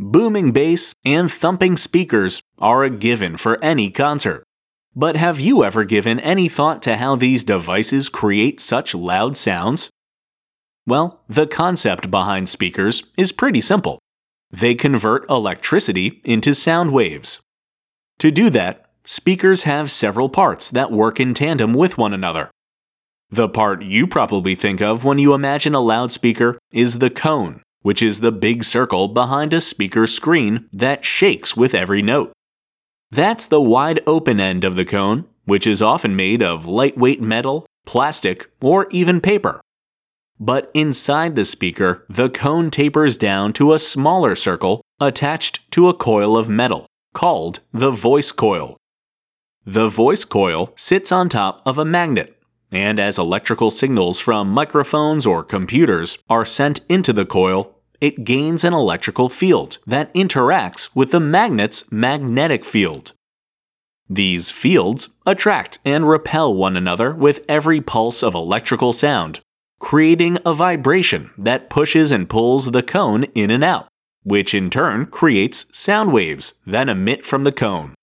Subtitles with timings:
[0.00, 4.44] Booming bass and thumping speakers are a given for any concert.
[4.94, 9.90] But have you ever given any thought to how these devices create such loud sounds?
[10.86, 13.98] Well, the concept behind speakers is pretty simple.
[14.52, 17.40] They convert electricity into sound waves.
[18.20, 22.52] To do that, speakers have several parts that work in tandem with one another.
[23.30, 28.02] The part you probably think of when you imagine a loudspeaker is the cone, which
[28.02, 32.32] is the big circle behind a speaker screen that shakes with every note.
[33.10, 37.64] That's the wide open end of the cone, which is often made of lightweight metal,
[37.86, 39.60] plastic, or even paper.
[40.38, 45.94] But inside the speaker, the cone tapers down to a smaller circle attached to a
[45.94, 48.76] coil of metal, called the voice coil.
[49.64, 52.38] The voice coil sits on top of a magnet,
[52.70, 58.64] and as electrical signals from microphones or computers are sent into the coil, it gains
[58.64, 63.12] an electrical field that interacts with the magnet's magnetic field.
[64.08, 69.40] These fields attract and repel one another with every pulse of electrical sound,
[69.80, 73.88] creating a vibration that pushes and pulls the cone in and out,
[74.22, 77.94] which in turn creates sound waves that emit from the cone.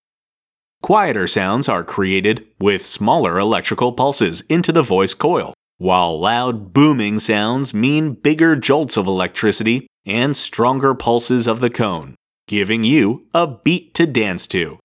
[0.84, 7.20] Quieter sounds are created with smaller electrical pulses into the voice coil, while loud booming
[7.20, 12.16] sounds mean bigger jolts of electricity and stronger pulses of the cone,
[12.48, 14.80] giving you a beat to dance to.